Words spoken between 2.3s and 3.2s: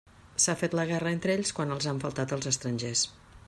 els estrangers.